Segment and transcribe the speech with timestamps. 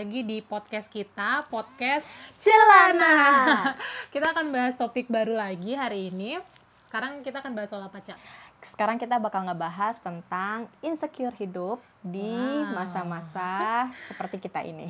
[0.00, 2.08] lagi di podcast kita, podcast
[2.40, 3.20] Celana.
[4.16, 6.40] kita akan bahas topik baru lagi hari ini.
[6.88, 8.16] Sekarang kita akan bahas soal apa, Cak?
[8.64, 12.80] Sekarang kita bakal ngebahas tentang insecure hidup di Wow.
[12.80, 13.52] masa-masa
[14.08, 14.88] seperti kita ini.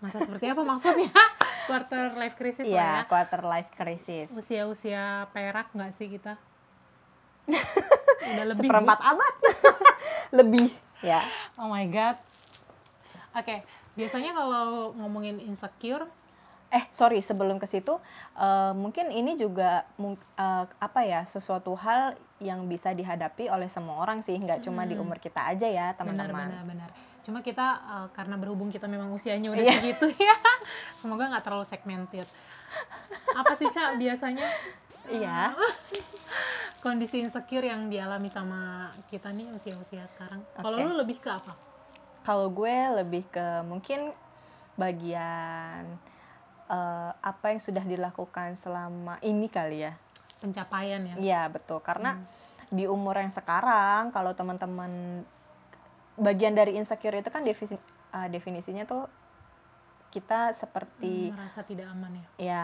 [0.00, 1.12] Masa seperti apa maksudnya?
[1.68, 2.80] Quarter life crisis lah ya.
[2.80, 4.32] Iya, quarter life crisis.
[4.32, 6.40] Usia-usia perak nggak sih kita?
[8.24, 8.64] Udah lebih.
[8.72, 9.34] Seperempat abad.
[10.32, 10.72] Lebih,
[11.04, 11.28] ya.
[11.60, 12.16] Oh my god.
[13.30, 13.62] Oke,
[13.94, 16.06] biasanya kalau ngomongin insecure,
[16.70, 17.98] Eh, sorry, sebelum ke situ,
[18.38, 24.22] eh, mungkin ini juga eh, apa ya, sesuatu hal yang bisa dihadapi oleh semua orang
[24.22, 26.46] sih, nggak cuma di umur kita aja ya, teman-teman.
[26.46, 26.90] benar benar.
[27.20, 29.76] Cuma kita uh, karena berhubung kita memang usianya udah Iya.
[29.76, 30.36] segitu ya,
[30.96, 32.24] semoga nggak terlalu segmented.
[33.34, 34.46] Apa sih Cak biasanya
[35.10, 35.52] Iya.
[36.86, 40.40] kondisi insecure yang dialami sama kita nih usia-usia sekarang?
[40.56, 40.86] Kalau Oke.
[40.86, 41.52] lu lebih ke apa?
[42.22, 44.12] Kalau gue lebih ke mungkin
[44.76, 45.84] bagian
[46.70, 49.92] eh, apa yang sudah dilakukan selama ini kali ya.
[50.40, 51.14] Pencapaian ya.
[51.20, 52.16] Iya betul karena
[52.70, 55.24] di umur yang sekarang kalau teman-teman
[56.14, 57.76] bagian dari insecure itu kan definisi,
[58.14, 59.04] eh, definisinya tuh
[60.10, 62.26] kita seperti merasa tidak aman ya.
[62.38, 62.60] ya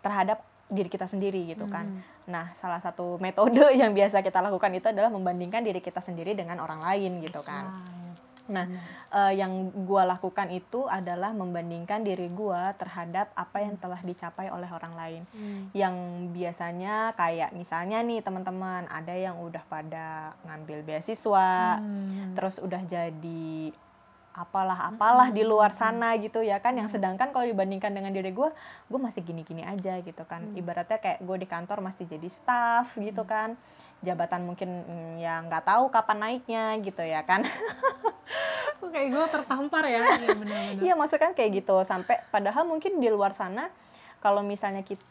[0.00, 1.86] terhadap diri kita sendiri gitu kan.
[1.86, 2.02] Hmm.
[2.26, 6.58] Nah salah satu metode yang biasa kita lakukan itu adalah membandingkan diri kita sendiri dengan
[6.58, 7.64] orang lain gitu That's kan.
[7.70, 8.25] right.
[8.46, 8.82] Nah, Benar.
[9.10, 9.52] eh, yang
[9.84, 15.22] gua lakukan itu adalah membandingkan diri gua terhadap apa yang telah dicapai oleh orang lain.
[15.30, 15.62] Hmm.
[15.74, 15.94] Yang
[16.30, 22.34] biasanya kayak misalnya nih teman-teman, ada yang udah pada ngambil beasiswa, Hmm.
[22.34, 23.74] terus udah jadi
[24.36, 26.76] apalah apalah di luar sana gitu ya kan.
[26.76, 28.52] Yang sedangkan kalau dibandingkan dengan diri gua
[28.86, 30.52] gue masih gini-gini aja gitu kan.
[30.52, 33.56] Ibaratnya kayak gue di kantor masih jadi staff gitu kan.
[34.04, 37.48] Jabatan mungkin mm, ya nggak tahu kapan naiknya gitu ya kan
[38.92, 40.02] kayak gue tertampar ya.
[40.16, 40.80] Iya benar-benar.
[40.80, 43.68] Iya maksudnya kan kayak gitu sampai padahal mungkin di luar sana
[44.18, 45.02] kalau misalnya kita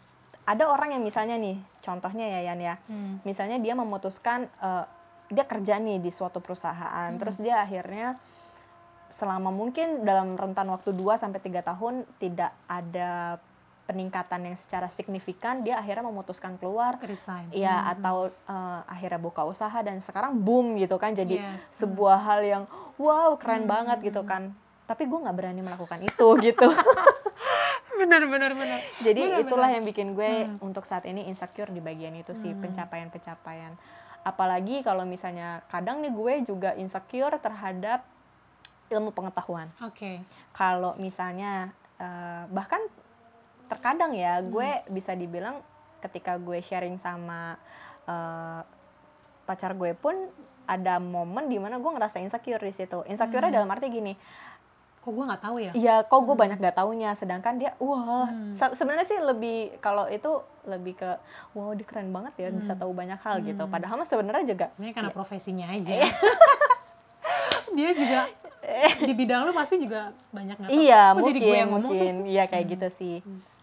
[0.45, 3.17] ada orang yang misalnya nih contohnya ya Yan ya Hmm.
[3.21, 4.85] misalnya dia memutuskan eh,
[5.27, 8.13] dia kerja nih di suatu perusahaan terus dia akhirnya
[9.09, 13.39] selama mungkin dalam rentan waktu 2 sampai tiga tahun tidak ada
[13.85, 17.49] peningkatan yang secara signifikan dia akhirnya memutuskan keluar Resign.
[17.49, 17.91] ya Hmm.
[17.95, 21.61] atau eh, akhirnya buka usaha dan sekarang boom gitu kan jadi Yes.
[21.71, 22.63] sebuah hal yang
[22.97, 24.51] wow keren banget gitu kan.
[24.85, 26.67] Tapi gue nggak berani melakukan itu gitu.
[27.95, 28.79] Benar benar benar.
[28.99, 29.75] jadi Benar, itulah benar.
[29.79, 33.71] yang bikin gue untuk saat ini insecure di bagian itu sih pencapaian-pencapaian.
[34.21, 38.03] Apalagi kalau misalnya kadang nih gue juga insecure terhadap
[38.91, 39.71] ilmu pengetahuan.
[39.81, 40.21] Oke.
[40.51, 42.83] kalau misalnya eh, bahkan
[43.65, 45.57] terkadang ya gue bisa dibilang
[45.99, 47.57] ketika gue sharing sama
[48.05, 48.61] eh,
[49.45, 50.13] pacar gue pun
[50.65, 54.13] ada momen di mana gue ngerasa insecure di situ insecure dalam arti gini
[54.97, 55.69] Kok gue nggak tahu ya?
[55.71, 58.49] Iya, kok gue banyak gak taunya, sedangkan dia, wah, Hmm.
[58.51, 60.25] se- sebenarnya sih lebih kalau itu
[60.65, 61.21] lebih ke,
[61.53, 62.57] wow, dia keren banget ya, Hmm.
[62.57, 63.69] bisa tahu banyak hal gitu.
[63.69, 65.93] Padahal mah sebenarnya juga, Ini karena profesinya aja.
[65.93, 66.09] Iya.
[67.71, 68.19] Dia juga
[68.99, 71.99] di bidang lu pasti juga banyak nggak iya Kok mungkin, jadi gue yang ngomong sih?
[72.01, 73.15] mungkin, iya kayak gitu sih,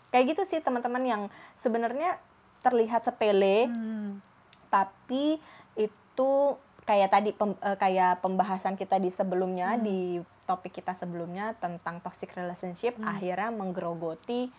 [0.09, 1.23] kayak gitu sih teman-teman yang
[1.55, 2.23] sebenarnya
[2.61, 4.23] terlihat sepele, Hmm.
[4.69, 5.43] tapi
[5.75, 6.33] itu
[6.83, 9.83] kayak tadi pem- eh, kayak pembahasan kita di sebelumnya Hmm.
[9.83, 9.99] di
[10.43, 13.07] topik kita sebelumnya tentang toxic relationship Hmm.
[13.09, 14.51] akhirnya menggerogoti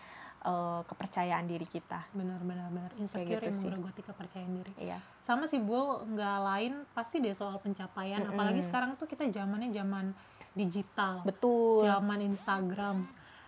[0.42, 2.04] eh, kepercayaan diri kita.
[2.12, 2.92] Benar benar benar.
[2.96, 3.64] Insecure gitu yang sih.
[3.64, 4.72] menggerogoti kepercayaan diri.
[4.78, 5.00] Iya.
[5.20, 5.72] Sama sih Bu,
[6.04, 8.20] nggak lain pasti deh soal pencapaian.
[8.22, 10.12] Apalagi sekarang tuh kita zamannya zaman
[10.52, 11.24] digital.
[11.24, 11.88] Betul.
[11.88, 13.00] Zaman Instagram.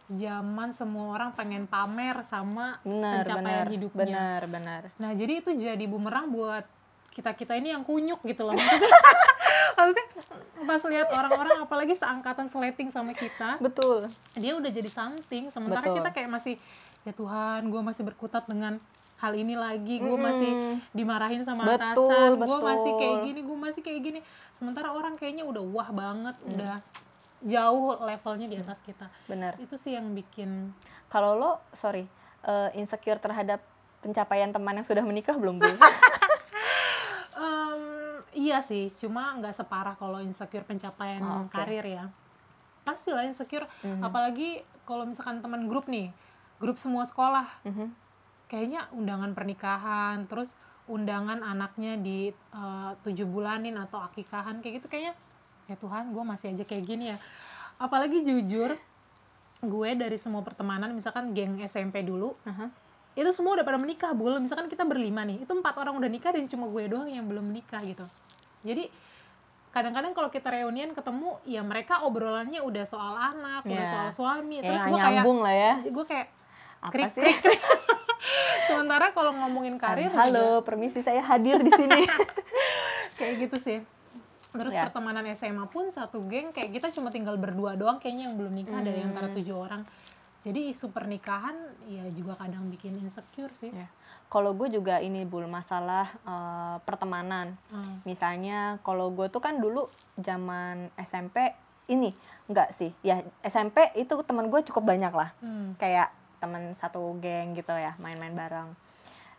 [0.06, 4.00] Zaman semua orang pengen pamer sama Benar, pencapaian benar, hidupnya.
[4.06, 4.82] benar, benar.
[4.96, 6.64] Nah, jadi itu jadi bumerang buat
[7.16, 8.52] kita-kita ini yang kunyuk gitu loh.
[8.52, 8.96] Maksudnya,
[9.80, 10.06] maksudnya
[10.68, 14.12] pas lihat orang-orang apalagi seangkatan seleting sama kita, Betul.
[14.36, 16.04] dia udah jadi something, sementara Betul.
[16.04, 16.54] kita kayak masih
[17.08, 18.76] ya Tuhan, gue masih berkutat dengan
[19.16, 23.80] hal ini lagi, gue masih dimarahin sama Betul, atasan, gue masih kayak gini, gue masih
[23.80, 24.20] kayak gini.
[24.60, 26.84] Sementara orang kayaknya udah wah banget, udah
[27.40, 29.08] jauh levelnya di atas kita.
[29.24, 29.56] Benar.
[29.56, 30.72] Itu sih yang bikin
[31.06, 32.02] Kalau lo, sorry,
[32.42, 33.62] eh, insecure terhadap
[34.02, 35.70] pencapaian teman yang sudah menikah belum, Bu?
[38.46, 41.50] Iya sih, cuma nggak separah kalau insecure pencapaian Oh, oke.
[41.50, 42.04] karir ya.
[42.86, 43.66] Pastilah insecure,
[43.98, 46.14] apalagi kalau misalkan teman grup nih,
[46.62, 47.90] grup semua sekolah, Mhm.
[48.46, 50.54] kayaknya undangan pernikahan, terus
[50.86, 55.18] undangan anaknya di eh, tujuh bulanin atau akikahan kayak gitu kayaknya,
[55.66, 57.18] ya Tuhan, gue masih aja kayak gini ya.
[57.76, 58.78] Apalagi jujur,
[59.58, 62.70] gue dari semua pertemanan, misalkan geng SMP dulu, Aha.
[63.12, 66.36] itu semua udah pada menikah bul misalkan kita berlima nih itu empat orang udah nikah
[66.36, 68.04] dan cuma gue doang yang belum menikah gitu
[68.66, 68.90] jadi
[69.70, 73.86] kadang-kadang kalau kita reunian ketemu ya mereka obrolannya udah soal anak udah Iya.
[73.86, 75.72] soal suami Kayak terus gue kayak nyambung lah ya.
[75.86, 76.26] Gue kayak
[76.78, 77.22] apa krik sih?
[77.22, 77.60] krik krik.
[78.66, 82.02] Sementara kalau ngomongin karir juga halo permisi saya hadir di sini.
[83.16, 83.78] Kayak gitu sih.
[84.50, 84.88] Terus Ya.
[84.88, 88.80] pertemanan SMA pun satu geng kayak kita cuma tinggal berdua doang kayaknya yang belum nikah
[88.80, 89.08] dari Hmm.
[89.10, 89.84] antara tujuh orang
[90.46, 93.90] jadi isu pernikahan ya juga kadang bikin insecure sih Ya.
[94.26, 97.98] kalau gue juga ini bul masalah eh, pertemanan Hmm.
[98.02, 101.50] misalnya kalau gue tuh kan dulu zaman SMP
[101.86, 102.14] ini
[102.46, 105.74] enggak sih ya SMP itu teman gue cukup banyak lah Hmm.
[105.76, 108.70] kayak teman satu geng gitu ya main-main bareng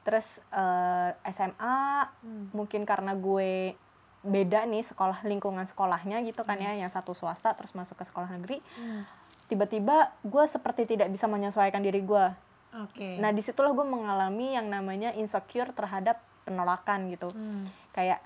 [0.03, 1.79] terus eh, SMA
[2.19, 2.51] Hmm.
[2.51, 3.79] mungkin karena gue
[4.23, 8.27] beda nih sekolah lingkungan sekolahnya gitu kan ya yang satu swasta terus masuk ke sekolah
[8.29, 9.07] negeri Hmm.
[9.47, 12.25] Tiba-tiba gue seperti tidak bisa menyesuaikan diri gue
[12.75, 13.09] oke.
[13.19, 17.27] Nah di situlah gue mengalami yang namanya insecure terhadap penolakan gitu.
[17.31, 17.67] Hmm.
[17.91, 18.23] kayak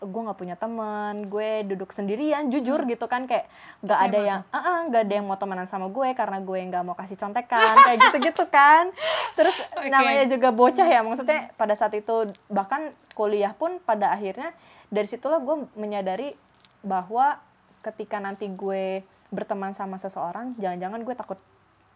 [0.00, 3.52] gue nggak punya teman gue duduk sendirian jujur gitu kan kayak
[3.84, 6.84] nggak ada yang ah ah, nggak ada yang mau temenan sama gue karena gue nggak
[6.88, 8.88] mau kasih contekan kayak gitu gitu kan.
[9.36, 9.92] Terus Oke.
[9.92, 14.56] namanya juga bocah ya maksudnya pada saat itu bahkan kuliah pun pada akhirnya
[14.88, 16.32] dari situlah gue menyadari
[16.80, 17.36] bahwa
[17.84, 21.38] ketika nanti gue berteman sama seseorang jangan-jangan gue takut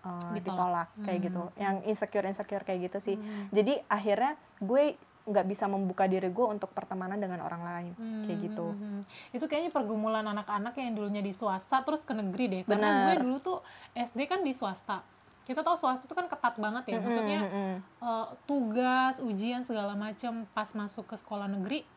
[0.01, 0.37] uh, Ditolak.
[0.37, 1.27] ditolak kayak Hmm.
[1.27, 3.51] gitu yang insecure insecure kayak gitu sih Hmm.
[3.51, 4.95] jadi akhirnya gue
[5.25, 7.93] nggak bisa membuka diri gue untuk pertemanan dengan orang lain
[8.23, 9.03] kayak Hmm, gitu hmm, hmm.
[9.33, 12.63] Itu kayaknya pergumulan anak-anak yang dulunya di swasta terus ke negeri deh.
[12.63, 13.25] Karena gue Benar.
[13.25, 13.59] dulu tuh
[13.95, 15.01] SD kan di swasta.
[15.43, 16.97] Kita tahu swasta itu kan ketat banget ya.
[16.99, 17.77] Maksudnya Mm, mm, mm.
[18.03, 21.89] eh, tugas, ujian segala macam pas masuk ke sekolah negeri.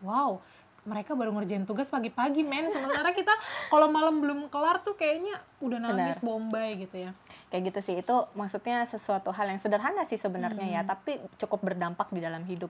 [0.00, 0.44] Wow,
[0.84, 2.68] mereka baru ngerjain tugas pagi-pagi men.
[2.68, 3.32] Sementara kita
[3.66, 7.12] kalau malam belum kelar tuh kayaknya udah nangis bombay gitu ya.
[7.46, 10.74] kayak gitu sih itu maksudnya sesuatu hal yang sederhana sih sebenarnya Hmm.
[10.74, 12.66] ya tapi cukup berdampak di dalam hidup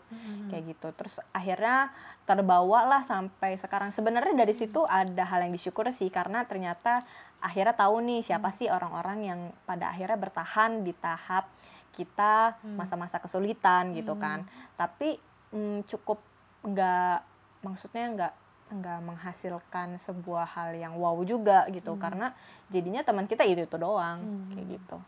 [0.46, 1.88] kayak gitu terus akhirnya
[2.22, 7.00] terbawa lah sampai sekarang sebenarnya dari situ ada hal yang disyukuri sih karena ternyata
[7.40, 8.54] akhirnya tahu nih siapa Hmm.
[8.54, 11.48] sih orang-orang yang pada akhirnya bertahan di tahap
[11.92, 12.76] kita Hmm.
[12.76, 14.44] masa-masa kesulitan gitu kan
[14.74, 15.16] tapi
[15.48, 16.20] mm, cukup
[16.62, 17.18] nggak
[17.64, 18.32] maksudnya nggak
[18.74, 22.32] nggak menghasilkan sebuah hal yang wow juga gitu karena
[22.68, 24.52] jadinya teman kita itu itu doang Hmm.
[24.52, 24.98] kayak gitu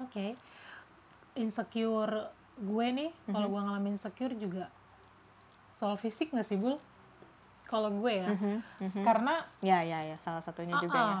[0.00, 0.26] Oke.
[1.34, 3.52] Insecure gue nih, kalau Mhm.
[3.52, 4.68] gue ngalamin insecure juga
[5.70, 6.76] soal fisik gak sih, Bul?
[7.64, 8.28] Kalau gue ya.
[8.32, 9.02] Mhm, mhm.
[9.04, 11.16] Karena ya ya ya salah satunya juga ya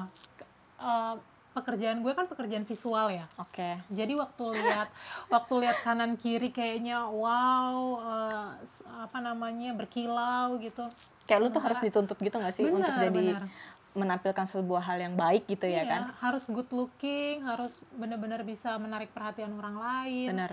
[0.80, 1.14] eh,
[1.50, 3.26] pekerjaan gue kan pekerjaan visual ya.
[3.36, 4.88] oke Jadi waktu lihat
[5.34, 7.98] waktu lihat kanan kiri kayaknya wow
[8.60, 10.86] s- apa namanya berkilau gitu.
[11.24, 13.42] kayak lu tuh harus dituntut gitu gak sih untuk Benar, jadi benar.
[13.92, 18.74] menampilkan sebuah hal yang baik gitu ya Iya, kan harus good looking, harus benar-benar bisa
[18.76, 20.28] menarik perhatian orang lain.
[20.30, 20.52] benar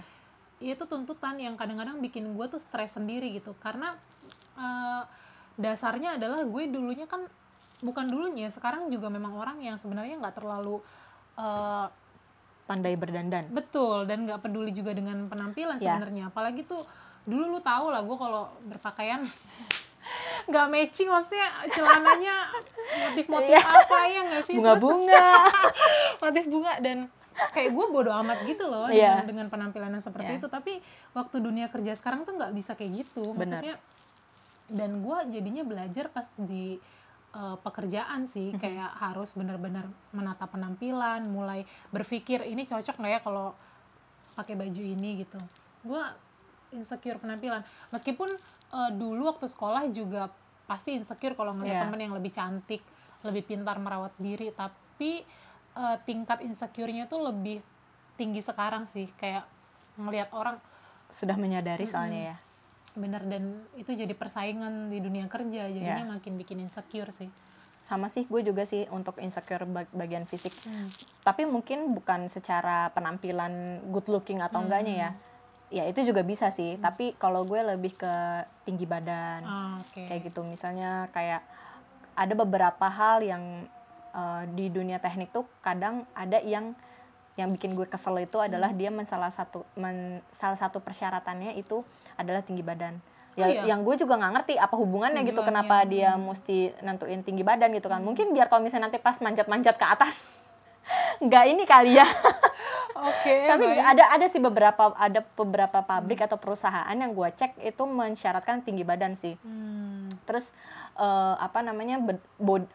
[0.58, 3.94] itu tuntutan yang kadang-kadang bikin gue tuh stres sendiri gitu karena
[4.56, 5.02] eh,
[5.56, 7.30] dasarnya adalah gue dulunya kan
[7.80, 10.82] bukan dulunya sekarang juga memang orang yang sebenarnya nggak terlalu
[11.36, 11.86] eh,
[12.66, 15.94] pandai berdandan betul dan nggak peduli juga dengan penampilan Ya.
[15.94, 16.84] sebenarnya apalagi tuh
[17.24, 19.24] dulu lu tahu lah gue kalau berpakaian
[20.50, 22.36] nggak matching maksudnya celananya
[23.04, 23.62] motif-motif Iya.
[23.62, 25.26] apa ya nggak sih bunga-bunga
[26.24, 26.98] motif bunga dan
[27.54, 29.22] kayak gue bodo amat gitu loh Iya.
[29.22, 30.40] dengan, dengan penampilan yang seperti Iya.
[30.40, 30.74] itu tapi
[31.12, 33.76] waktu dunia kerja sekarang tuh nggak bisa kayak gitu maksudnya
[34.68, 36.80] dan gue jadinya belajar pas di
[37.32, 38.60] uh, pekerjaan sih Mhm.
[38.60, 43.52] kayak harus benar-benar menata penampilan mulai berpikir ini cocok nggak ya kalau
[44.34, 45.40] pakai baju ini gitu
[45.84, 46.04] gue
[46.72, 48.28] insecure penampilan meskipun
[48.70, 50.30] uh, dulu waktu sekolah juga
[50.66, 51.84] pasti insecure kalau ngeliat Iya.
[51.88, 52.84] temen yang lebih cantik
[53.24, 55.24] lebih pintar merawat diri tapi
[55.74, 57.64] uh, tingkat insecure-nya tuh lebih
[58.14, 59.48] tinggi sekarang sih kayak
[59.96, 60.60] ngelihat orang
[61.10, 62.38] sudah menyadari soalnya ya
[62.98, 67.30] bener dan itu jadi persaingan di dunia kerja jadinya makin bikin insecure sih.
[67.82, 70.52] Sama sih gue juga sih untuk insecure bag- bagian fisik.
[70.66, 70.90] Hmm.
[71.22, 75.12] tapi mungkin bukan secara penampilan good looking atau enggaknya ya.
[75.68, 76.76] Ya itu juga bisa sih.
[76.78, 78.14] Tapi kalau gue lebih ke
[78.64, 79.44] tinggi badan.
[79.44, 80.00] Ah, oke.
[80.04, 80.40] Kayak gitu.
[80.42, 81.44] Misalnya kayak
[82.16, 83.68] ada beberapa hal yang
[84.10, 86.72] eh, di dunia teknik tuh kadang ada yang
[87.38, 91.86] yang bikin gue kesel itu adalah dia men salah satu men- salah satu persyaratannya itu
[92.18, 92.98] adalah tinggi badan
[93.38, 93.62] ya Oh, iya?
[93.70, 96.22] yang gue juga nggak ngerti apa hubungannya gitu kenapa dia hmm.
[96.26, 100.18] mesti nentuin tinggi badan gitu kan mungkin biar kalau misalnya nanti pas manjat-manjat ke atas
[101.24, 102.08] nggak ini kali ya
[102.98, 103.86] oke tapi baik.
[103.86, 108.82] ada ada sih beberapa ada beberapa pabrik atau perusahaan yang gue cek itu mensyaratkan tinggi
[108.82, 110.50] badan sih Hmm, terus
[110.98, 112.02] eh, apa namanya
[112.42, 112.74] bod-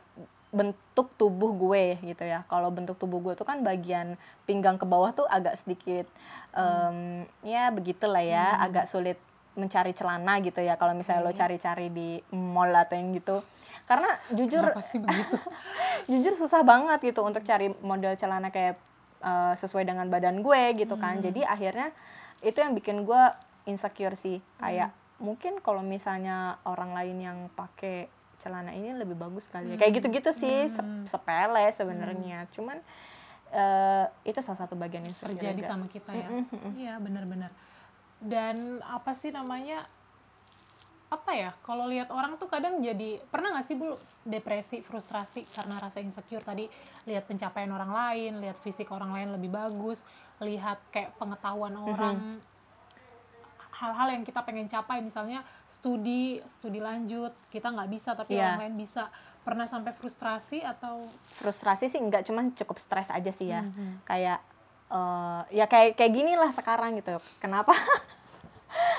[0.53, 2.45] bentuk tubuh gue gitu ya.
[2.45, 6.05] Kalau bentuk tubuh gue tuh kan bagian pinggang ke bawah tuh agak sedikit
[6.53, 9.17] em, ya begitulah ya agak sulit
[9.53, 11.41] mencari celana gitu ya kalau misalnya lo Oke.
[11.41, 13.41] cari-cari di mall atau yang gitu.
[13.89, 15.37] Karena jujur Kenapa sih begitu?
[16.13, 18.77] jujur susah banget gitu untuk cari model celana kayak
[19.21, 21.17] uh, sesuai dengan badan gue gitu kan.
[21.17, 21.25] Hmm.
[21.25, 21.89] jadi akhirnya
[22.41, 23.23] itu yang bikin gue
[23.65, 24.37] insecure sih.
[24.61, 25.33] Kayak Hmm.
[25.33, 28.11] mungkin kalau misalnya orang lain yang pakai
[28.43, 29.77] celana ini lebih bagus kali ya.
[29.79, 31.07] Kayak gitu-gitu sih Hmm.
[31.07, 32.51] sepele sebenarnya.
[32.51, 32.83] Cuman
[33.53, 35.71] eh, itu salah satu bagian insecure terjadi juga.
[35.71, 36.29] sama kita ya?
[36.75, 37.53] Iya benar-benar.
[38.19, 39.87] Dan apa sih namanya
[41.13, 43.93] apa ya kalau lihat orang tuh kadang jadi pernah nggak sih bu
[44.25, 46.65] depresi frustrasi karena rasa insecure tadi?
[47.05, 50.09] Lihat pencapaian orang lain lihat fisik orang lain lebih bagus
[50.41, 52.41] lihat kayak pengetahuan orang
[53.83, 58.55] hal-hal yang kita pengen capai misalnya studi studi lanjut kita nggak bisa tapi Iya.
[58.55, 59.11] orang lain bisa.
[59.43, 61.11] Pernah sampai frustrasi atau?
[61.35, 63.61] Frustrasi sih enggak cuman cukup stres aja sih ya.
[63.61, 64.07] Mhm.
[64.07, 64.39] kayak
[64.89, 67.19] eh, ya kayak kayak gini lah sekarang gitu.
[67.39, 67.75] Kenapa?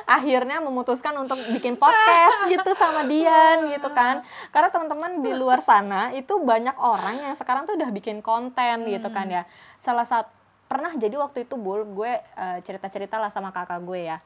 [0.06, 4.20] Akhirnya memutuskan untuk bikin podcast gitu sama Dian gitu kan.
[4.52, 9.08] Karena teman-teman di luar sana itu banyak orang yang sekarang tuh udah bikin konten gitu
[9.10, 9.44] kan ya.
[9.80, 10.30] Salah satu
[10.64, 14.18] pernah jadi waktu itu bul gue eh, cerita-cerita lah sama kakak gue ya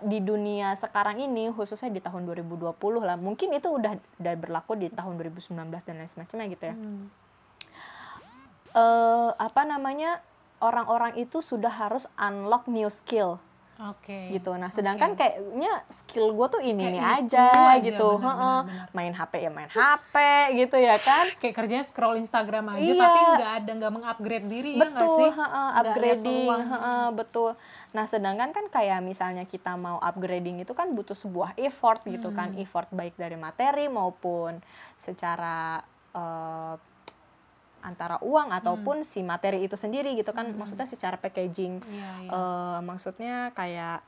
[0.00, 2.70] di dunia sekarang ini khususnya di tahun 2020
[3.02, 7.10] lah mungkin itu udah udah berlaku di tahun 2019 dan lain semacamnya gitu ya Hmm.
[8.70, 10.22] eh apa namanya
[10.62, 13.42] orang-orang itu sudah harus unlock new skill
[13.82, 14.52] oke gitu.
[14.52, 15.18] Nah, sedangkan Oke.
[15.18, 18.16] kayaknya skill gue tuh ini nih aja, aja, gitu.
[18.16, 18.58] benar, Heeh.
[18.60, 18.86] benar, benar.
[18.92, 20.14] Main HP ya main HP
[20.56, 21.24] gitu ya kan.
[21.36, 22.98] kayak kerjanya scroll Instagram aja Iya.
[22.98, 26.62] tapi nggak ada nggak mengupgrade diri ya nggak betul, sih lihat upgrading, peluang.
[26.68, 27.50] heeh, betul.
[27.90, 32.52] Nah, sedangkan kan kayak misalnya kita mau upgrading itu kan butuh sebuah effort gitu kan,
[32.52, 32.62] Hmm.
[32.62, 34.60] effort baik dari materi maupun
[34.96, 36.74] secara eh,
[37.80, 40.48] antara uang ataupun si materi itu sendiri gitu kan.
[40.50, 41.90] Maksudnya secara packaging Hmm.
[41.90, 42.30] Iya, iya.
[42.30, 43.98] eh, maksudnya kayak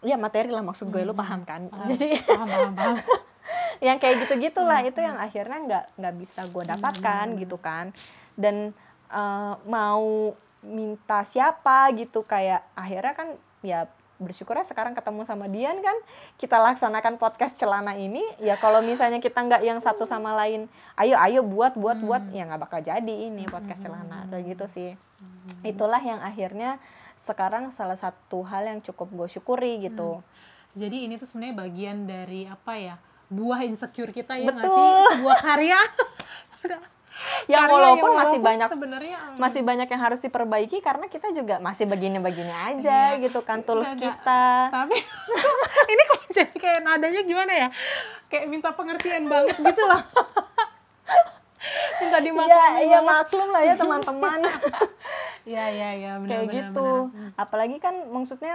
[0.00, 2.96] ya materi lah maksud gue lu paham kan Paham, jadi paham, paham, paham.
[3.86, 7.92] yang kayak gitu gitulah Hmm, itu yang akhirnya nggak nggak bisa gue dapatkan gitu kan
[8.34, 8.72] dan
[9.10, 13.28] eh, mau minta siapa gitu kayak akhirnya kan
[13.60, 13.88] ya
[14.20, 15.96] bersyukurnya sekarang ketemu sama Dian kan
[16.36, 18.20] kita laksanakan podcast celana ini.
[18.38, 20.68] Ya kalau misalnya kita nggak yang satu sama lain
[21.00, 22.36] ayo ayo buat buat buat Hmm.
[22.36, 24.90] ya nggak bakal jadi ini podcast celana kayak gitu sih.
[25.64, 26.76] Itulah yang akhirnya
[27.16, 30.20] sekarang salah satu hal yang cukup gue syukuri gitu.
[30.76, 32.94] Jadi ini tuh sebenarnya bagian dari apa ya
[33.30, 34.58] buah insecure kita ya sih?
[34.60, 35.04] Betul.
[35.16, 35.80] sebuah karya
[37.46, 41.26] yang Karya walaupun masih walaupun banyak sebenarnya mm, masih banyak yang harus diperbaiki karena kita
[41.30, 43.20] juga masih begini-begini aja Iya.
[43.20, 44.96] gitu kan tools nggak- kita tapi
[45.88, 47.66] ini kok jadi kayak nadanya gimana ya
[48.26, 50.00] kayak minta pengertian banget gitu loh
[52.00, 53.06] minta Iya, dimaklumi iya banget.
[53.06, 54.38] maklum lah ya teman-teman
[55.42, 56.88] Iya iya iya benar kayak benar, gitu.
[57.08, 57.30] benar.
[57.34, 58.54] Apalagi kan maksudnya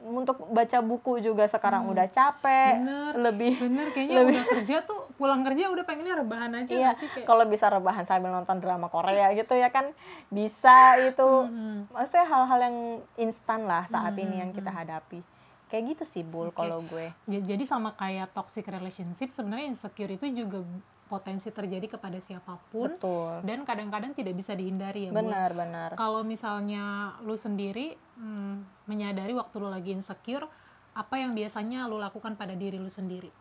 [0.00, 2.86] untuk baca buku juga sekarang udah capek, Hmm.
[2.86, 3.12] Bener.
[3.20, 7.26] lebih Bener kayaknya udah kerja tuh pulang kerja udah pengennya rebahan aja iya sih kayak
[7.26, 9.90] kalau bisa rebahan sambil nonton drama Korea gitu ya kan
[10.28, 11.26] bisa itu.
[11.44, 11.90] Mhm.
[11.90, 12.76] Maksudnya hal-hal yang
[13.16, 15.18] instan lah saat Hmm, ini yang kita hadapi.
[15.66, 17.12] Kayak gitu sih Bul kalau gue.
[17.26, 20.62] Ja- jadi sama kayak toxic relationship sebenarnya insecure itu juga
[21.08, 23.40] potensi terjadi kepada siapa pun Betul.
[23.42, 25.24] dan kadang-kadang tidak bisa dihindari ya Bu.
[25.24, 25.90] Benar, benar.
[25.96, 30.44] kalau misalnya lu sendiri hmm, menyadari waktu lu lagi insecure
[30.92, 33.32] apa yang biasanya lu lakukan pada diri lu sendiri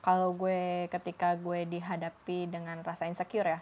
[0.00, 3.60] kalau gue ketika gue dihadapi dengan rasa insecure ya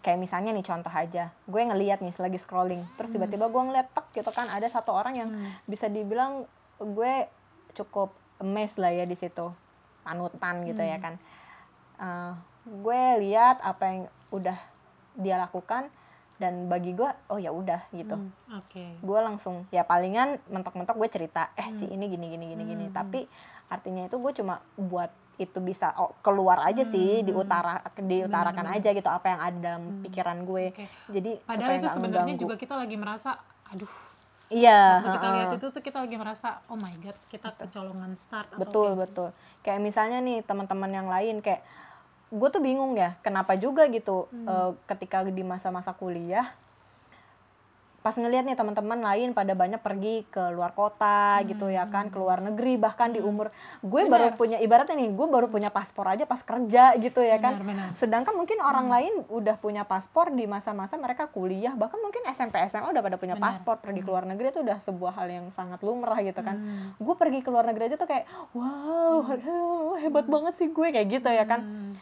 [0.00, 4.08] kayak misalnya nih contoh aja gue ngeliat nih lagi scrolling terus tiba-tiba gue ngeliat tek
[4.14, 5.52] gitu kan ada satu orang yang Hmm.
[5.64, 6.44] bisa dibilang
[6.76, 7.14] gue
[7.72, 9.52] cukup amazed lah ya di situ
[10.00, 11.16] panutan gitu ya kan
[11.94, 12.32] Eh,
[12.64, 14.56] gue lihat apa yang udah
[15.14, 15.88] dia lakukan
[16.34, 18.16] dan bagi gue oh ya udah gitu.
[18.16, 18.84] Hmm, oke.
[18.98, 22.84] Gue langsung ya palingan mentok-mentok gue cerita eh si ini gini gini gini gini.
[22.86, 22.94] Hmm.
[22.94, 23.20] tapi
[23.66, 27.26] artinya itu gue cuma buat itu bisa oh, keluar aja sih Hmm.
[27.26, 30.64] diutara diutarakan aja gitu apa yang ada dalam pikiran gue.
[30.70, 30.86] Oke.
[31.08, 33.90] jadi padahal itu sebenarnya juga kita lagi merasa aduh.
[34.46, 35.34] Iya waktu kita ha-ha.
[35.34, 39.00] lihat itu tuh kita lagi merasa oh my god kita kecolongan start atau betul kayak-
[39.00, 39.28] betul.
[39.60, 41.62] Kayak misalnya nih teman-teman yang lain kayak
[42.34, 44.44] gue tuh bingung ya kenapa juga gitu Hmm.
[44.44, 46.50] eh, ketika di masa-masa kuliah
[48.00, 52.20] pas ngelihat nih teman-teman lain pada banyak pergi ke luar kota gitu ya kan ke
[52.20, 53.48] luar negeri bahkan di umur
[53.80, 54.28] gue baru Hmm.
[54.28, 54.36] Benar.
[54.36, 57.88] punya ibaratnya nih gue baru punya paspor aja pas kerja gitu ya kan Benar, benar.
[57.96, 58.94] sedangkan mungkin orang Hmm.
[58.94, 63.40] lain udah punya paspor di masa-masa mereka kuliah bahkan mungkin SMP SMA udah pada punya
[63.40, 63.56] Benar.
[63.56, 66.92] paspor pergi ke luar negeri itu udah sebuah hal yang sangat lumrah gitu kan Hmm.
[66.98, 71.08] gue pergi ke luar negeri aja tuh kayak wow aduh, hebat banget sih gue kayak
[71.10, 71.92] gitu ya kan Hmm.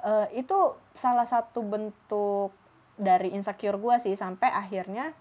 [0.00, 0.56] Eh, itu
[0.96, 2.56] salah satu bentuk
[2.96, 5.12] dari insecure gue sih sampai akhirnya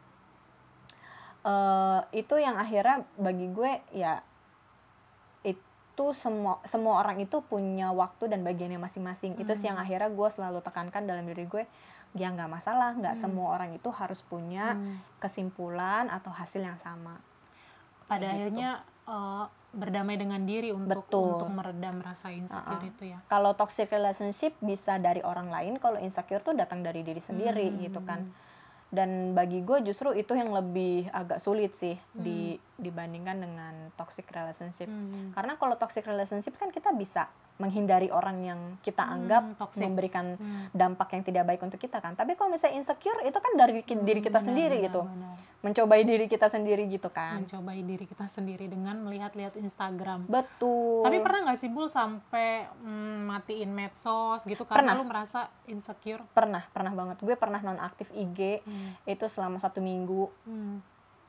[1.39, 4.19] eh itu yang akhirnya bagi gue ya
[5.43, 9.35] itu semua semua orang itu punya waktu dan bagiannya masing-masing.
[9.35, 11.63] Itu sih yang akhirnya gue selalu tekankan dalam diri gue
[12.15, 14.79] ya nggak masalah nggak semua orang itu harus punya
[15.19, 17.19] kesimpulan atau hasil yang sama.
[18.07, 18.39] Pada Kayak gitu.
[18.47, 18.71] akhirnya
[19.11, 21.37] eh, berdamai dengan diri untuk Betul.
[21.37, 22.89] untuk meredam rasa insecure Uh-uh.
[22.89, 27.21] itu ya kalau toxic relationship bisa dari orang lain kalau insecure tuh datang dari diri
[27.21, 27.79] sendiri Hmm.
[27.85, 28.25] gitu kan
[28.89, 34.87] dan bagi gue justru itu yang lebih agak sulit sih di dibandingkan dengan toxic relationship
[34.87, 35.31] Hmm.
[35.31, 39.83] karena kalau toxic relationship kan kita bisa menghindari orang yang kita anggap toxic.
[39.83, 40.71] memberikan Hmm.
[40.71, 43.99] dampak yang tidak baik untuk kita kan tapi kalau misalnya insecure itu kan dari ki-
[43.99, 45.35] diri kita Benar, sendiri benar, gitu benar.
[45.59, 51.19] mencobai diri kita sendiri gitu kan mencobai diri kita sendiri dengan melihat-lihat Instagram betul Tapi
[51.19, 52.47] pernah nggak sih Bul sampai
[52.79, 54.95] mm, matiin medsos gitu karena Pernah.
[54.95, 56.23] lu merasa insecure?
[56.29, 58.95] pernah pernah banget gue pernah nonaktif IG Hmm.
[59.05, 60.79] itu selama satu minggu Hmm.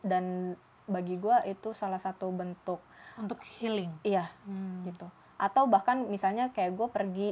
[0.01, 0.55] dan
[0.91, 2.83] bagi gue itu salah satu bentuk
[3.17, 3.95] Untuk healing.
[4.03, 4.83] iya Hmm.
[4.85, 5.07] gitu
[5.37, 7.29] atau bahkan misalnya kayak gue pergi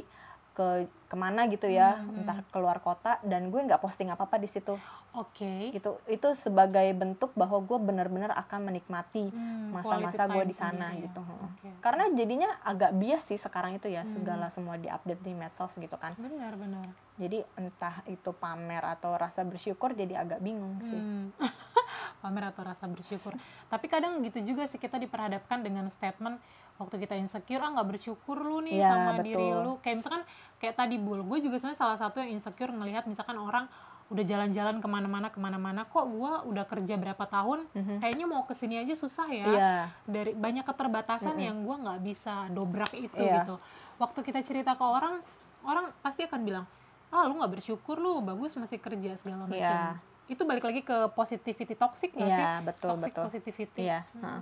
[0.51, 0.67] ke
[1.05, 4.45] ke mana gitu ya Hmm, entah keluar kota dan gue nggak posting apa apa di
[4.45, 4.75] situ
[5.11, 5.71] Oke.
[5.71, 10.87] gitu itu sebagai bentuk bahwa gue benar-benar akan menikmati Hmm, masa-masa quality gue di sana
[10.91, 11.05] ya.
[11.05, 11.69] gitu Oke.
[11.79, 14.11] karena jadinya agak bias sih sekarang itu ya Hmm.
[14.11, 16.85] segala semua diupdate di medsos gitu kan Benar, benar.
[17.15, 21.29] jadi entah itu pamer atau rasa bersyukur jadi agak bingung sih Hmm.
[22.19, 23.31] Pamer atau rasa bersyukur.
[23.65, 26.37] Tapi kadang gitu juga sih kita diperhadapkan dengan statement
[26.75, 29.23] waktu kita insecure ah nggak bersyukur lu nih Iya, sama betul.
[29.25, 29.71] diri lu.
[29.79, 30.23] Kayak misalkan
[30.57, 33.67] kayak tadi bul, gue juga sebenarnya salah satu yang insecure ngelihat misalkan orang
[34.09, 37.69] udah jalan-jalan ke mana-mana ke mana-mana kok gue udah kerja berapa tahun
[38.01, 39.45] kayaknya mau ke sini aja susah ya.
[39.45, 39.73] Iya.
[40.03, 43.45] dari banyak keterbatasan yang gue nggak bisa dobrak itu Iya.
[43.45, 43.61] gitu
[44.01, 45.21] waktu kita cerita ke orang
[45.61, 46.65] orang pasti akan bilang
[47.09, 50.01] ah lu nggak bersyukur lu bagus masih kerja segala macam Iya.
[50.29, 53.23] Itu balik lagi ke positivity toxic nggak sih Iya, betul, toxic betul.
[53.25, 54.41] positivity Iya, heeh.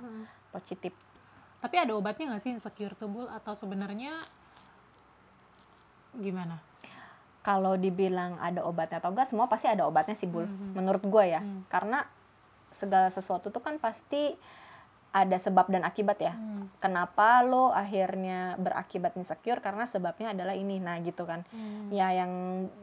[0.49, 0.93] positif
[1.57, 3.25] tapi ada obatnya nggak sih insecure tuh Bul?
[3.27, 4.19] atau sebenarnya
[6.13, 6.59] gimana
[7.41, 10.75] kalau dibilang ada obatnya atau enggak semua pasti ada obatnya sih bul Mhm.
[10.75, 11.63] menurut gue ya Hmm.
[11.67, 12.03] karena
[12.69, 14.35] segala sesuatu tuh kan pasti
[15.11, 16.33] ada sebab dan akibat ya.
[16.33, 16.69] Hmm.
[16.77, 19.57] kenapa lo akhirnya berakibat insecure?
[19.57, 20.77] Karena sebabnya adalah ini.
[20.77, 21.41] Nah gitu kan.
[21.49, 21.89] Hmm.
[21.89, 22.31] ya yang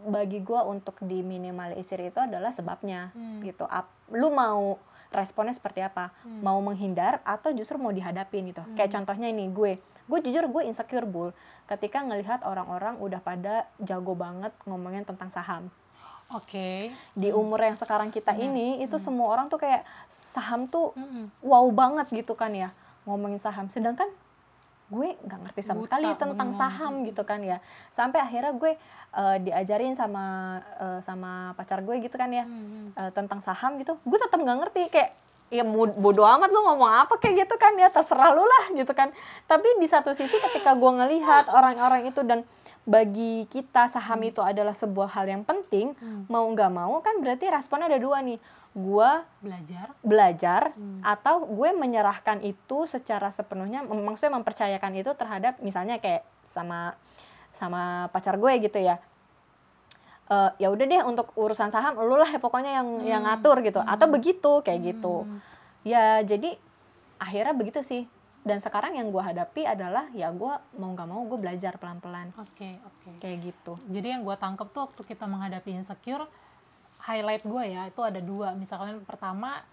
[0.04, 3.38] bagi gue untuk diminimalisir itu adalah sebabnya Hmm.
[3.40, 3.62] gitu.
[3.64, 6.10] Ap- lu mau responnya seperti apa?
[6.22, 6.42] Hmm.
[6.42, 8.66] mau menghindar atau justru mau dihadapin gitu.
[8.74, 9.78] Kayak contohnya ini gue.
[10.04, 11.30] Gue jujur gue insecure bul.
[11.64, 15.70] Ketika ngelihat orang-orang udah pada jago banget ngomongin tentang saham
[16.30, 16.70] oke
[17.12, 18.44] di umur yang sekarang kita Benar.
[18.46, 21.28] ini itu semua orang tuh kayak saham tuh Mm-mm.
[21.40, 24.08] wow banget gitu kan ya ngomongin saham sedangkan
[24.86, 26.60] gue nggak ngerti sama Buta, sekali tentang bengong.
[26.60, 27.58] saham gitu kan ya
[27.90, 28.72] sampai akhirnya gue
[29.12, 30.24] eh, diajarin sama
[30.76, 32.92] eh, sama pacar gue gitu kan ya Hmm.
[32.92, 35.10] eh, tentang saham gitu gue tetap nggak ngerti kayak
[35.48, 38.90] ya mod- bodo amat lu ngomong apa kayak gitu kan ya terserah lu lah gitu
[38.90, 39.12] kan
[39.44, 42.42] tapi di satu sisi ketika gue ngelihat orang-orang itu dan
[42.84, 46.28] bagi kita saham itu adalah sebuah hal yang penting Hmm.
[46.28, 48.36] mau nggak mau kan berarti responnya ada dua nih.
[48.74, 49.86] Gue belajar.
[50.02, 51.00] belajar Hmm.
[51.00, 56.92] atau gue menyerahkan itu secara sepenuhnya maksudnya mempercayakan itu terhadap misalnya kayak sama
[57.54, 59.00] sama pacar gue gitu ya.
[60.24, 63.80] Eh, ya udah deh untuk urusan saham lu lah ya pokoknya yang yang ngatur gitu.
[63.80, 65.24] Atau begitu kayak gitu.
[65.24, 65.40] Hmm.
[65.84, 66.56] ya jadi
[67.20, 68.08] akhirnya begitu sih
[68.44, 72.28] dan sekarang yang gue hadapi adalah ya gue mau nggak mau gue belajar pelan pelan
[72.36, 73.10] oke oke.
[73.24, 73.80] Kayak gitu.
[73.88, 76.28] Jadi yang gue tangkep tuh waktu kita menghadapi insecure
[77.00, 78.52] highlight gue ya itu ada dua.
[78.52, 79.64] Misalkan pertama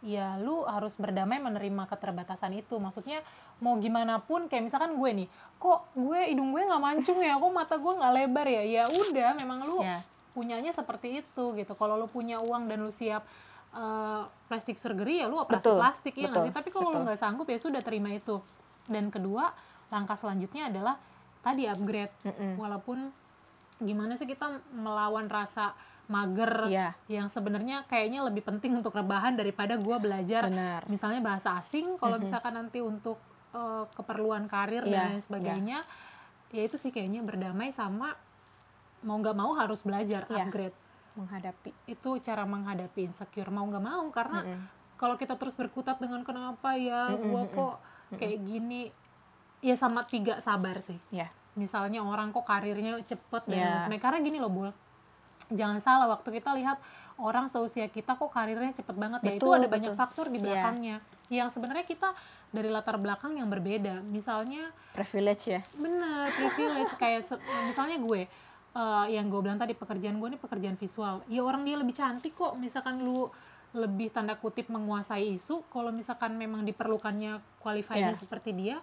[0.00, 2.80] ya lu harus berdamai menerima keterbatasan itu.
[2.80, 3.20] Maksudnya
[3.60, 5.28] mau gimana pun kayak misalkan gue nih
[5.60, 7.36] kok gue hidung gue nggak mancung ya?
[7.36, 8.62] Kok mata gue nggak lebar ya?
[8.64, 10.00] Ya udah memang lu ya.
[10.32, 11.76] punyanya seperti itu gitu.
[11.76, 13.28] Kalau lu punya uang dan lu siap
[13.74, 16.52] eh, plastik surgery ya lu operasi Betul, plastik ya nggak sih?
[16.54, 18.38] Tapi kalau lu nggak sanggup ya sudah terima itu.
[18.86, 19.50] Dan kedua
[19.90, 20.96] langkah selanjutnya adalah
[21.40, 22.14] tadi upgrade.
[22.24, 22.56] Mm-mm.
[22.56, 23.12] walaupun
[23.76, 25.74] gimana sih kita melawan rasa
[26.06, 26.92] mager Iya.
[27.08, 30.46] yang sebenarnya kayaknya lebih penting untuk rebahan daripada gue belajar.
[30.46, 30.84] Benar.
[30.86, 33.16] Misalnya bahasa asing kalau misalkan nanti untuk
[33.50, 35.78] eh, keperluan karir Iya, dan lain sebagainya
[36.50, 38.14] ya itu sih kayaknya berdamai sama
[39.02, 40.46] mau nggak mau harus belajar Iya.
[40.46, 40.76] upgrade
[41.14, 44.60] menghadapi itu cara menghadapi insecure mau nggak mau karena Mm-mm.
[44.96, 47.54] kalau kita terus berkutat dengan kenapa ya Mm-mm, gue mm-mm.
[47.54, 47.74] kok
[48.14, 48.82] kayak gini
[49.58, 54.18] ya sama tiga sabar sih ya misalnya orang kok karirnya cepet dan lain sebagainya karena
[54.20, 54.70] gini loh bul
[55.52, 56.78] jangan salah waktu kita lihat
[57.14, 60.00] orang seusia kita kok karirnya cepet banget ya itu Betul, ada banyak betul.
[60.00, 60.44] faktor di Iya.
[60.46, 60.96] belakangnya
[61.28, 62.10] yang sebenarnya kita
[62.50, 67.22] dari latar belakang yang berbeda misalnya privilege ya bener privilege kayak
[67.64, 68.26] misalnya gue
[68.74, 71.22] eh, yang gue bilang tadi pekerjaan gue ini pekerjaan visual.
[71.26, 72.54] Ya orang dia lebih cantik kok.
[72.54, 73.30] Misalkan lu
[73.72, 78.18] lebih tanda kutip menguasai isu kalau misalkan memang diperlukannya qualifiednya Iya.
[78.18, 78.76] seperti dia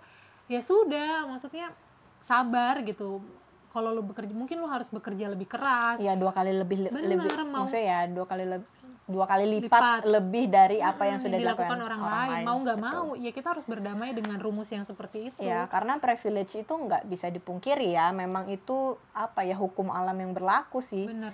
[0.48, 1.28] ya sudah.
[1.28, 1.72] Maksudnya
[2.20, 3.20] sabar gitu.
[3.68, 5.96] Kalau lu bekerja mungkin lu harus bekerja lebih keras.
[5.98, 8.68] Iya dua kali lebih Bener, lebih mau- maksudnya ya dua kali lebih
[9.04, 10.02] dua kali lipat, Lipat.
[10.06, 12.44] lebih dari apa yang Hmm, sudah dilakukan orang, lain.
[12.44, 12.92] mau nggak Betul.
[12.94, 17.04] mau ya kita harus berdamai dengan rumus yang seperti itu Ya, karena privilege itu nggak
[17.06, 18.10] bisa dipungkiri ya.
[18.12, 21.06] Memang itu apa ya hukum alam yang berlaku sih.
[21.06, 21.34] bener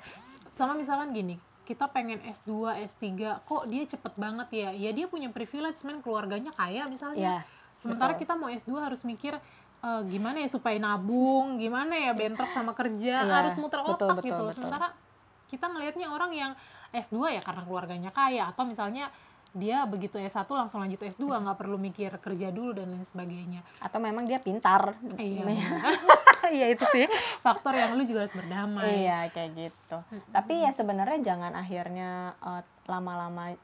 [0.49, 2.49] sama misalkan gini kita pengen S2,
[2.81, 3.03] S3
[3.39, 7.37] kok dia cepet banget ya ya dia punya privilege men keluarganya kaya misalnya Ya,
[7.75, 8.23] sementara betul.
[8.23, 9.37] kita mau S2 harus mikir
[9.77, 14.23] eh, gimana ya supaya nabung gimana ya bentrok sama kerja Iya, harus muter otak betul,
[14.23, 14.57] gitu loh betul.
[14.63, 14.87] sementara
[15.45, 16.51] kita ngelihatnya orang yang
[16.91, 19.09] S2 ya karena keluarganya kaya atau misalnya
[19.51, 23.97] dia begitu S1 langsung lanjut S2 nggak perlu mikir kerja dulu dan lain sebagainya Atau
[23.97, 24.93] memang dia pintar.
[25.17, 25.47] iya
[26.53, 27.07] iya itu sih
[27.39, 29.97] faktor yang lu juga harus berdamai Iya kayak gitu.
[30.29, 33.55] Tapi ya sebenarnya jangan akhirnya eh, lama-lama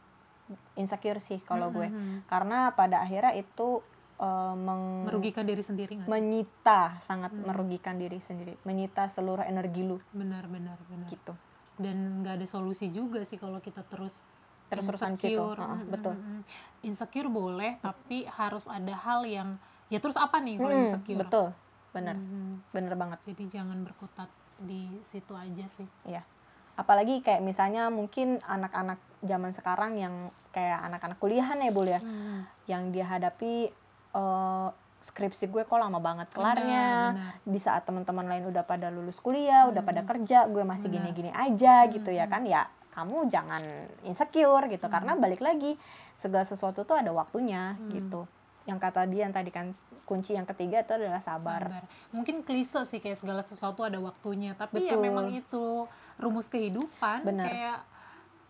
[0.73, 1.87] insecure sih kalau gue.
[1.87, 2.25] Mhm.
[2.25, 3.83] Karena pada akhirnya itu
[4.15, 6.07] eh, meng- merugikan diri sendiri sih?
[6.07, 11.33] menyita sangat merugikan diri sendiri, menyita seluruh energi lu benar benar benar gitu.
[11.81, 14.21] Dan nggak ada solusi juga sih kalau kita terus
[14.73, 15.13] Terus-terusan.
[15.13, 16.15] Heeh, Mm, betul.
[16.81, 19.53] insecure boleh tapi harus ada hal yang
[19.93, 21.47] ya terus apa nih kalau Hmm, insecure betul,
[21.93, 22.73] benar, Mhm.
[22.73, 23.19] bener banget.
[23.29, 26.25] jadi jangan berkutat di situ aja sih Iya.
[26.73, 32.41] Apalagi kayak misalnya mungkin anak-anak zaman sekarang yang kayak anak-anak kuliahan ya, Bul ya, Hmm,
[32.65, 33.69] yang dia hadapi
[34.13, 34.69] eh,
[35.03, 37.11] skripsi gue kok lama banget kelarnya.
[37.11, 37.43] benar.
[37.43, 40.95] Di saat teman-teman lain udah pada lulus kuliah, udah pada kerja, gue masih Benar.
[41.03, 42.41] gini-gini aja gitu ya kan.
[42.43, 43.59] Ya, kamu jangan
[44.01, 44.93] insecure gitu Hmm.
[44.93, 45.75] karena balik lagi
[46.13, 47.91] segala sesuatu tuh ada waktunya Hmm.
[47.91, 48.21] gitu.
[48.63, 51.63] Yang kata dia yang tadi kan kunci yang ketiga itu adalah sabar.
[51.63, 55.01] sabar mungkin klise sih kayak segala sesuatu ada waktunya tapi ya Betul.
[55.01, 57.47] memang itu rumus kehidupan Benar.
[57.47, 57.77] kayak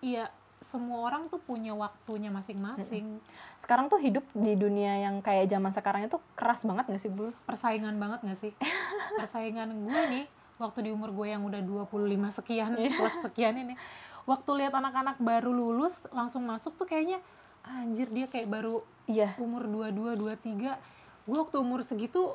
[0.01, 0.25] iya
[0.63, 3.19] semua orang tuh punya waktunya masing-masing
[3.57, 7.35] Sekarang tuh hidup di dunia yang kayak zaman sekarang itu keras banget gak sih, Bu?
[7.43, 8.51] persaingan banget gak sih?
[9.19, 11.91] persaingan gue nih waktu di umur gue yang udah 25
[12.33, 12.95] sekian Iya.
[12.95, 13.75] plus sekian ini
[14.23, 17.19] waktu lihat anak-anak baru lulus langsung masuk tuh kayaknya
[17.61, 20.79] anjir dia kayak baru Iya, umur 22 23
[21.23, 22.31] gue waktu umur segitu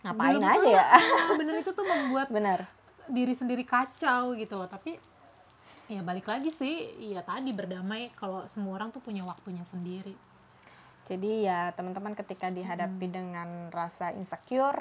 [0.00, 0.84] ngapain aja ya?
[0.92, 2.68] Ah, bener itu tuh membuat Benar.
[3.06, 5.00] diri sendiri kacau gitu loh tapi
[5.88, 6.92] ya balik lagi sih.
[7.12, 10.16] Ya tadi berdamai kalau semua orang tuh punya waktunya sendiri.
[11.04, 14.80] Jadi ya teman-teman ketika dihadapi dengan rasa insecure,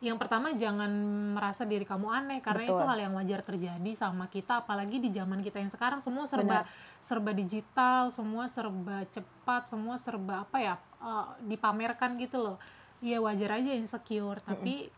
[0.00, 0.88] yang pertama jangan
[1.36, 2.80] merasa diri kamu aneh karena Betul.
[2.80, 6.00] itu hal yang wajar terjadi sama kita apalagi di zaman kita yang sekarang.
[6.00, 6.64] Semua serba
[7.04, 10.74] serba digital semua serba cepat semua serba apa ya
[11.04, 12.56] eh, dipamerkan gitu loh.
[13.04, 14.88] Ya wajar aja insecure tapi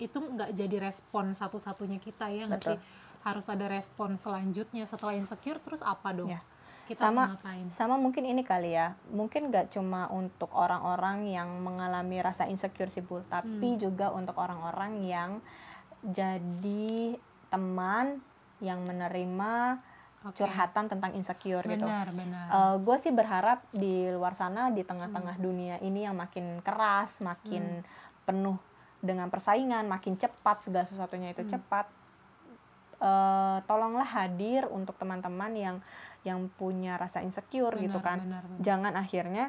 [0.00, 2.78] itu nggak jadi respon satu-satunya kita ya nggak sih
[3.20, 6.40] harus ada respon selanjutnya setelah insecure terus apa dong Ya.
[6.88, 12.18] kita Sama- ngapain sama mungkin ini kali ya, mungkin gak cuma untuk orang-orang yang mengalami
[12.18, 13.78] rasa insecure sih, Bu, tapi Hmm.
[13.78, 15.30] juga untuk orang-orang yang
[16.02, 17.14] jadi
[17.46, 18.18] teman
[18.58, 19.78] yang menerima
[20.20, 20.42] Oke.
[20.42, 21.86] curhatan tentang insecure gitu.
[21.86, 27.22] benar benar gue sih berharap di luar sana di tengah-tengah dunia ini yang makin keras,
[27.22, 27.80] makin
[28.24, 28.58] penuh
[29.00, 31.88] dengan persaingan, makin cepat segala sesuatunya itu cepat.
[33.00, 35.76] Eh, tolonglah hadir untuk teman-teman yang
[36.20, 38.18] yang punya rasa insecure gitu Benar, kan.
[38.20, 38.60] benar, benar.
[38.60, 39.44] Jangan akhirnya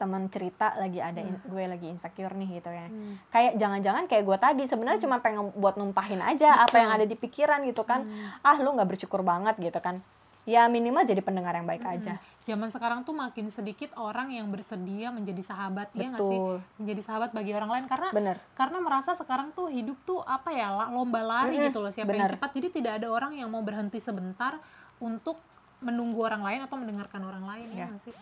[0.00, 2.88] teman cerita lagi ada in- gue lagi insecure nih gitu ya.
[2.88, 3.20] Hmm.
[3.28, 7.12] Kayak jangan-jangan kayak gue tadi sebenarnya cuma pengen buat numpahin aja apa yang ada di
[7.12, 8.08] pikiran gitu kan.
[8.08, 8.40] Hmm.
[8.40, 10.00] Ah lu nggak bersyukur banget gitu kan.
[10.42, 12.16] Ya minimal jadi pendengar yang baik aja.
[12.42, 16.38] Zaman sekarang tuh makin sedikit orang yang bersedia menjadi sahabat ya nggak sih?
[16.38, 16.56] Betul.
[16.76, 18.36] Menjadi sahabat bagi orang lain karena Bener.
[18.54, 22.26] karena merasa sekarang tuh hidup tuh apa ya lomba lari Mm-mm, gitu loh siapa yang
[22.26, 22.30] benar.
[22.34, 24.56] cepat jadi tidak ada orang yang mau berhenti sebentar
[24.96, 25.36] untuk
[25.78, 27.86] menunggu orang lain atau mendengarkan orang lain ya, Ya.
[27.88, 28.14] nggak sih?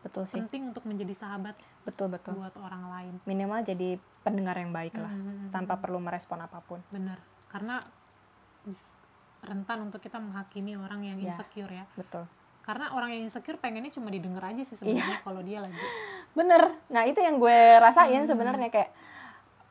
[0.00, 0.36] Betul sih.
[0.38, 2.34] Penting untuk menjadi sahabat Betul betul.
[2.34, 3.14] buat orang lain.
[3.24, 5.08] Minimal jadi pendengar yang baik lah.
[5.08, 6.80] Hmm, Tanpa perlu merespon apa pun.
[6.88, 7.78] bener karena
[9.46, 11.30] rentan untuk kita menghakimi orang yang Ya.
[11.30, 11.86] insecure ya.
[11.94, 12.26] Betul.
[12.60, 14.98] Karena orang yang insecure pengennya cuma didengar aja sih Iya.
[14.98, 15.78] sebenarnya kalau dia lagi
[16.34, 16.62] Bener.
[16.88, 18.28] Nah itu yang gue rasain Hmm.
[18.28, 18.90] sebenarnya kayak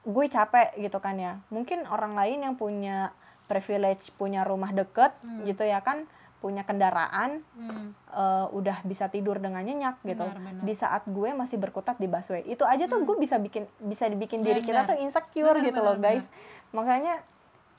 [0.02, 1.38] gue capek gitu kan ya.
[1.50, 3.12] Mungkin orang lain yang punya
[3.46, 5.44] privilege, punya rumah deket Hmm.
[5.44, 6.08] gitu ya kan,
[6.38, 10.22] punya kendaraan, hmm, eh, udah bisa tidur dengan nyenyak gitu.
[10.22, 10.62] Benar, benar.
[10.62, 14.40] Di saat gue masih berkutat di busway, itu aja tuh gue bisa bikin bisa dibikin
[14.40, 14.90] diri kita Benar.
[14.94, 16.26] tuh insecure Benar, gitu benar, loh guys.
[16.70, 17.22] Makanya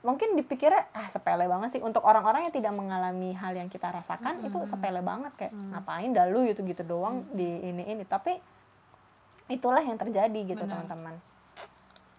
[0.05, 1.83] mungkin dipikirnya ah sepele banget sih.
[1.83, 6.27] Untuk orang-orang yang tidak mengalami hal yang kita rasakan itu sepele banget kayak ngapain dah
[6.29, 8.37] lu gitu gitu doang di ini ini tapi
[9.47, 11.17] itulah yang terjadi gitu teman-teman.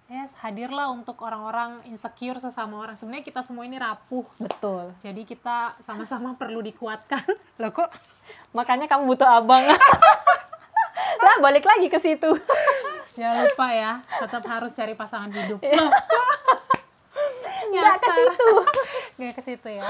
[0.07, 2.95] Yes, hadirlah untuk orang-orang insecure sesama orang.
[2.95, 4.23] Sebenarnya kita semua ini rapuh.
[4.39, 4.95] betul.
[5.03, 7.27] Jadi kita sama-sama perlu dikuatkan.
[7.59, 7.91] Loh kok?
[8.55, 9.67] Makanya kamu butuh abang.
[11.27, 12.31] Lah balik lagi ke situ.
[13.19, 15.59] Jangan lupa ya, tetap harus cari pasangan hidup.
[17.77, 18.51] Nggak ke situ.
[19.17, 19.85] Nggak ke situ ya.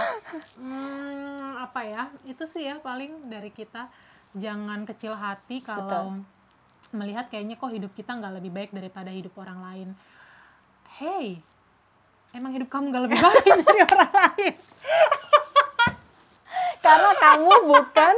[0.60, 2.04] Hmm, apa ya?
[2.28, 3.88] Itu sih ya paling dari kita.
[4.38, 6.20] Jangan kecil hati kalau
[6.94, 9.90] melihat kayaknya kok hidup kita nggak lebih baik daripada hidup orang lain.
[11.00, 11.42] Hey,
[12.32, 14.54] emang hidup kamu nggak lebih baik dari orang lain?
[16.80, 18.16] Karena kamu bukan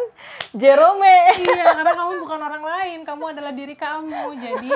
[0.53, 1.17] Jerome.
[1.41, 4.33] iya, karena kamu bukan orang lain, kamu adalah diri kamu.
[4.37, 4.71] Jadi,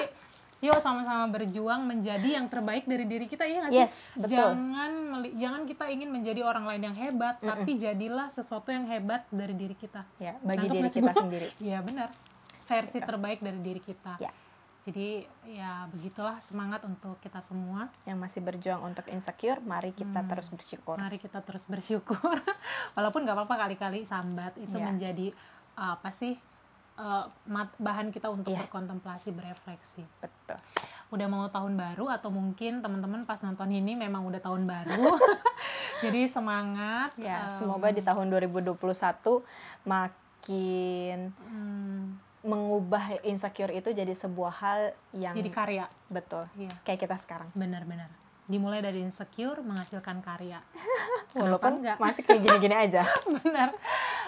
[0.63, 3.83] yuk sama-sama berjuang menjadi yang terbaik dari diri kita, iya nggak sih?
[3.83, 4.31] Yes, betul.
[4.31, 4.91] Jangan
[5.35, 9.75] jangan kita ingin menjadi orang lain yang hebat, tapi jadilah sesuatu yang hebat dari diri
[9.75, 10.07] kita.
[10.17, 11.21] Ya, bagi Nangkep diri kita Bu?
[11.21, 11.47] sendiri.
[11.67, 12.09] Iya benar.
[12.63, 14.15] Versi terbaik dari diri kita.
[14.17, 14.31] Ya.
[14.83, 17.91] Jadi ya begitulah semangat untuk kita semua.
[18.03, 20.27] Yang masih berjuang untuk insecure, mari kita Hmm.
[20.27, 20.95] terus bersyukur.
[20.95, 22.19] Mari kita terus bersyukur.
[22.95, 24.83] Walaupun nggak apa-apa kali-kali sambat itu Iya.
[24.85, 25.27] menjadi
[25.75, 26.35] uh, apa sih
[26.95, 27.25] uh,
[27.77, 28.63] bahan kita untuk Iya.
[28.63, 30.03] berkontemplasi, berefleksi.
[30.17, 30.57] Betul.
[31.09, 35.13] Udah mau tahun baru atau mungkin teman-teman pas nonton ini memang udah tahun baru.
[36.01, 37.13] Jadi semangat.
[37.15, 38.75] Ya, um, semoga di tahun 2021
[39.85, 42.01] makin hmm,
[42.43, 44.79] mengubah insecure itu jadi sebuah hal
[45.13, 45.85] yang jadi karya.
[46.09, 46.43] betul.
[46.53, 47.47] Iya, Kayak kita sekarang.
[47.53, 48.11] benar-benar.
[48.43, 50.59] Dimulai dari insecure menghasilkan karya.
[51.39, 51.95] Walaupun enggak?
[51.97, 53.07] masih kayak gini-gini aja.
[53.39, 53.71] Benar.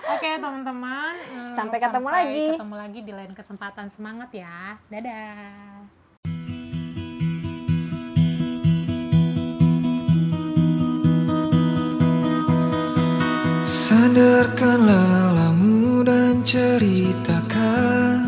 [0.05, 1.13] Oke, teman-teman.
[1.17, 2.45] Hmm, Sampai ketemu lagi.
[2.53, 3.89] ketemu lagi di lain kesempatan.
[3.89, 4.77] Semangat ya.
[4.85, 5.89] Dadah.
[13.65, 18.19] Sandarkanlah lamu dan ceritakan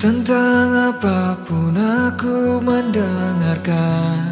[0.00, 4.29] Tentang apa pun aku mendengarkan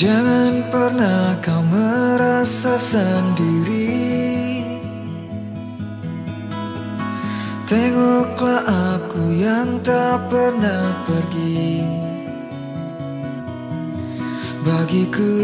[0.00, 4.00] Jangan pernah kau merasa sendiri.
[7.68, 8.64] Tengoklah
[8.96, 11.84] aku yang tak pernah pergi.
[14.64, 15.36] Bagiku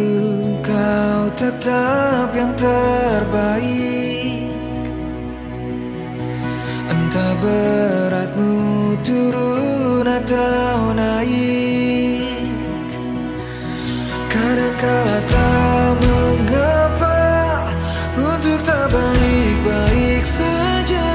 [0.65, 4.41] kau tetap yang terbaik.
[6.89, 8.57] Entah beratmu
[9.05, 10.96] turun atau
[14.77, 17.17] Kadangkala tak mengapa
[18.13, 21.09] Untuk tak baik-baik saja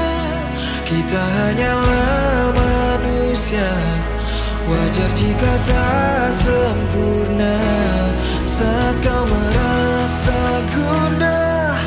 [0.82, 3.70] Kita hanyalah manusia.
[4.66, 7.62] Wajar jika tak sempurna
[8.50, 10.42] Saat kau merasa
[10.74, 11.78] gundah.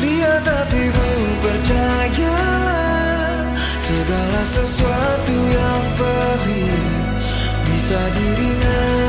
[0.00, 1.10] Lihat hatimu
[1.44, 3.44] percayalah
[3.76, 6.80] Segala sesuatu yang perih
[7.68, 8.99] Bisa diringankan